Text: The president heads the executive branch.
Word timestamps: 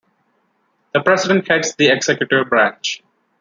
The 0.95 1.01
president 1.03 1.47
heads 1.47 1.75
the 1.75 1.89
executive 1.89 2.49
branch. 2.49 3.03